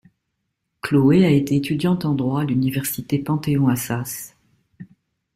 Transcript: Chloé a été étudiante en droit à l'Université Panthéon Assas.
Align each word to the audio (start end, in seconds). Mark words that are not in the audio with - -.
Chloé 0.81 1.25
a 1.25 1.29
été 1.29 1.55
étudiante 1.57 2.05
en 2.05 2.15
droit 2.15 2.41
à 2.41 2.43
l'Université 2.43 3.19
Panthéon 3.19 3.67
Assas. 3.69 4.33